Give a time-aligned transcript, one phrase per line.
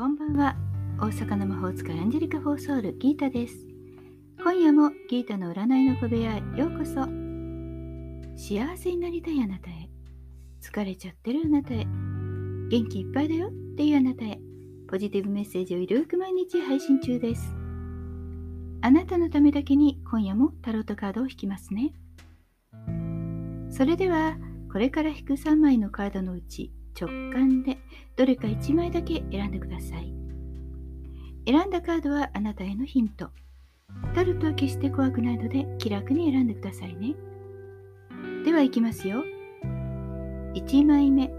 [0.00, 0.56] こんは。
[0.98, 3.66] 大阪の魔法使いアンジェリカ・フォーソウルギータです。
[4.42, 7.02] 今夜もギータの占いの小部屋へようこそ。
[8.34, 9.90] 幸せになりたいあなたへ。
[10.62, 11.84] 疲れちゃってるあなたへ。
[11.84, 13.48] 元気いっぱいだよ。
[13.48, 14.40] っていうあなたへ。
[14.88, 17.54] ポジティブメッセージをゆるく毎日配信中です。
[18.80, 21.92] あなたのためだけに今夜もタロットカードを引きますね。
[23.68, 24.38] それでは
[24.72, 27.78] これから引く3枚のカードのうち直感で
[28.16, 30.12] どれか1枚だけ選んでください。
[31.46, 33.30] 選んだカードはあなたへのヒント。
[34.14, 37.14] タロットは決して怖くないので気楽に選んでくださいね。
[38.44, 39.24] ではいきますよ。
[40.54, 41.32] 1枚目。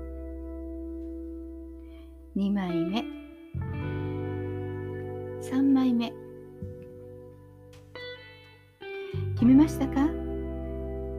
[2.35, 3.03] 2枚目。
[5.41, 6.13] 3枚目。
[9.33, 10.07] 決めましたか？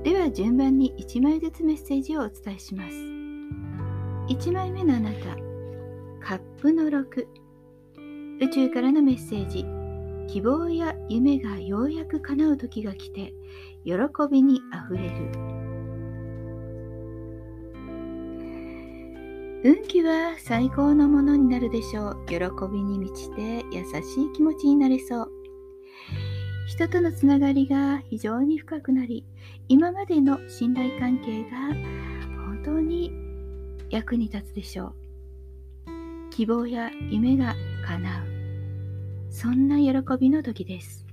[0.05, 2.95] では順番に1枚ずつメッセージをお伝えします。
[4.33, 5.37] 1枚目のあなた
[6.27, 7.27] カップの6
[8.41, 9.67] 宇宙からのメッセージ。
[10.33, 13.35] 希望や夢がようやく叶う時が来て
[13.85, 13.93] 喜
[14.31, 15.11] びにあふれる。
[19.65, 22.25] 運気は最高のものになるでしょう。
[22.27, 22.37] 喜
[22.73, 25.31] びに満ちて優しい気持ちになれそう。
[26.69, 29.27] 人とのつながりが非常に深くなり
[29.69, 31.59] 今までの信頼関係が
[32.47, 33.22] 本当に
[33.93, 34.95] 役に立つでしょう。
[36.31, 37.55] 希望や夢が
[37.87, 39.33] 叶う。
[39.33, 41.07] そんな喜びの時です。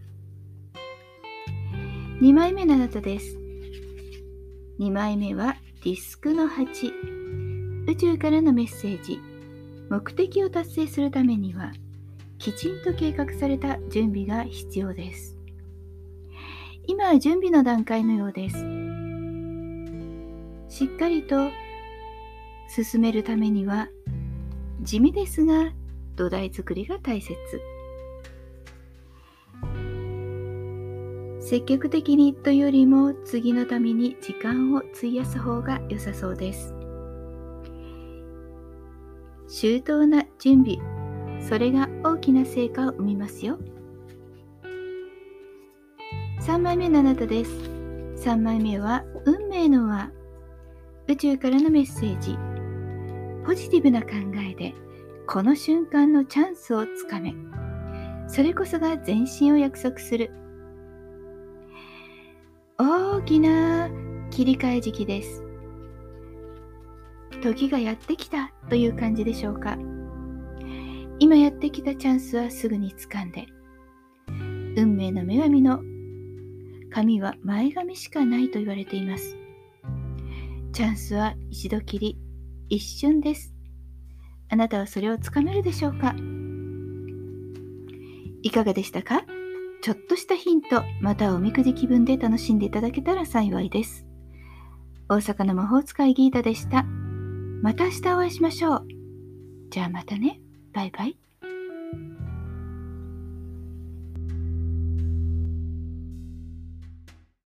[2.21, 3.37] 2枚目のあなたです。
[4.79, 9.19] 2枚目はディスクの8宇宙からのメッセージ。
[9.89, 11.71] 目的を達成するためには
[12.37, 15.35] きちんと計画された準備が必要です。
[16.87, 18.57] 今は準備の段階のようです。
[20.69, 21.49] しっかりと
[22.69, 23.89] 進めるためには
[24.81, 25.73] 地味ですが
[26.15, 27.35] 土台作りが大切。
[31.41, 36.75] 積極的にというよりも次のために時間を費やす方が良さそうです。
[39.47, 40.77] 周到な準備
[41.41, 43.57] それが大きな成果を生みますよ。
[46.41, 47.51] 3枚目のあなたです。
[48.17, 50.11] 3枚目は運命の輪。
[51.07, 52.37] 宇宙からのメッセージ。
[53.49, 54.09] ポジティブな考
[54.47, 54.75] えで
[55.25, 57.33] この瞬間のチャンスをつかめ。
[58.27, 60.29] それこそが前進を約束する。
[62.77, 63.89] 大きな
[64.29, 65.43] 切り替え時期です。
[67.41, 69.79] 時がやってきたという感じでしょうか。
[71.17, 73.47] 今やってきたチャンスはすぐに掴んで
[74.77, 75.81] 運命の女神の
[76.91, 79.35] 神は前髪しかないと言われています。
[80.71, 82.15] チャンスは一度きり
[82.69, 83.53] 一瞬です。
[84.49, 86.15] あなたはそれをつかめるでしょうか？
[88.41, 89.23] いかがでしたか？
[89.81, 94.05] ちょっとしたヒント、またはおみくじ気分で楽しんでいただけたら幸いです。
[95.07, 96.83] 大阪の魔法使いギータでした。
[97.61, 98.87] また明日お会いしましょう。
[99.69, 100.39] じゃあまたね。
[100.73, 101.17] バイバイ。